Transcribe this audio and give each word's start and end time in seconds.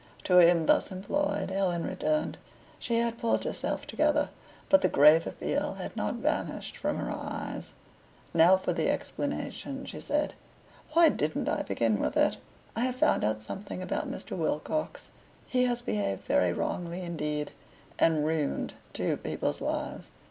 To 0.23 0.39
him 0.39 0.65
thus 0.65 0.91
employed 0.91 1.51
Helen 1.51 1.85
returned. 1.85 2.39
She 2.79 2.97
had 2.97 3.19
pulled 3.19 3.43
herself 3.43 3.85
together, 3.85 4.29
but 4.67 4.81
the 4.81 4.89
grave 4.89 5.27
appeal 5.27 5.75
had 5.75 5.95
not 5.95 6.15
vanished 6.15 6.75
from 6.75 6.97
her 6.97 7.11
eyes. 7.11 7.71
"Now 8.33 8.57
for 8.57 8.73
the 8.73 8.89
explanation," 8.89 9.85
she 9.85 9.99
said. 9.99 10.33
"Why 10.93 11.09
didn't 11.09 11.47
I 11.47 11.61
begin 11.61 11.99
with 11.99 12.17
it? 12.17 12.37
I 12.75 12.79
have 12.85 12.95
found 12.95 13.23
out 13.23 13.43
something 13.43 13.83
about 13.83 14.09
Mr. 14.09 14.35
Wilcox. 14.35 15.09
He 15.45 15.65
has 15.65 15.83
behaved 15.83 16.23
very 16.23 16.51
wrongly 16.51 17.03
indeed, 17.03 17.51
and 17.99 18.25
ruined 18.25 18.73
two 18.93 19.17
people's 19.17 19.61
lives. 19.61 20.09